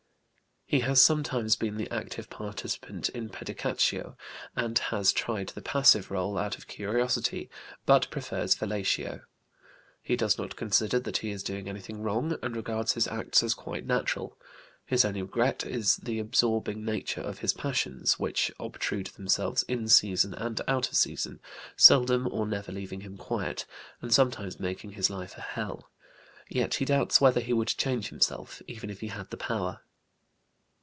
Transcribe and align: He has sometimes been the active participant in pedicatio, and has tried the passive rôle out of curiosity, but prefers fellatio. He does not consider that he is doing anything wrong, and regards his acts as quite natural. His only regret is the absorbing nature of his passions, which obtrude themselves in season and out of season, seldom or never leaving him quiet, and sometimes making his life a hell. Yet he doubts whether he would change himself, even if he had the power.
He 0.65 0.79
has 0.79 1.03
sometimes 1.03 1.57
been 1.57 1.75
the 1.75 1.91
active 1.93 2.29
participant 2.29 3.09
in 3.09 3.27
pedicatio, 3.27 4.15
and 4.55 4.79
has 4.79 5.11
tried 5.11 5.49
the 5.49 5.61
passive 5.61 6.07
rôle 6.07 6.41
out 6.41 6.57
of 6.57 6.65
curiosity, 6.65 7.49
but 7.85 8.09
prefers 8.09 8.55
fellatio. 8.55 9.23
He 10.01 10.15
does 10.15 10.37
not 10.37 10.55
consider 10.55 10.97
that 11.01 11.17
he 11.17 11.31
is 11.31 11.43
doing 11.43 11.67
anything 11.67 12.01
wrong, 12.01 12.37
and 12.41 12.55
regards 12.55 12.93
his 12.93 13.05
acts 13.09 13.43
as 13.43 13.53
quite 13.53 13.85
natural. 13.85 14.39
His 14.85 15.03
only 15.03 15.21
regret 15.21 15.65
is 15.65 15.97
the 15.97 16.19
absorbing 16.19 16.85
nature 16.85 17.19
of 17.19 17.39
his 17.39 17.51
passions, 17.53 18.17
which 18.17 18.49
obtrude 18.57 19.07
themselves 19.07 19.63
in 19.63 19.89
season 19.89 20.33
and 20.33 20.61
out 20.69 20.87
of 20.87 20.95
season, 20.95 21.41
seldom 21.75 22.29
or 22.31 22.47
never 22.47 22.71
leaving 22.71 23.01
him 23.01 23.17
quiet, 23.17 23.65
and 24.01 24.13
sometimes 24.13 24.57
making 24.57 24.91
his 24.93 25.09
life 25.09 25.37
a 25.37 25.41
hell. 25.41 25.91
Yet 26.47 26.75
he 26.75 26.85
doubts 26.85 27.19
whether 27.19 27.41
he 27.41 27.51
would 27.51 27.67
change 27.67 28.07
himself, 28.07 28.61
even 28.67 28.89
if 28.89 29.01
he 29.01 29.07
had 29.07 29.31
the 29.31 29.35
power. 29.37 29.81